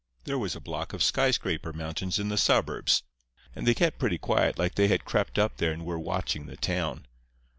There 0.23 0.39
was 0.39 0.55
a 0.55 0.59
block 0.59 0.93
of 0.93 1.03
skyscraper 1.03 1.71
mountains 1.71 2.17
in 2.17 2.29
the 2.29 2.35
suburbs; 2.35 3.03
and 3.55 3.67
they 3.67 3.75
kept 3.75 3.99
pretty 3.99 4.17
quiet, 4.17 4.57
like 4.57 4.73
they 4.73 4.87
had 4.87 5.05
crept 5.05 5.37
up 5.37 5.57
there 5.57 5.71
and 5.71 5.85
were 5.85 5.99
watching 5.99 6.47
the 6.47 6.57
town. 6.57 7.05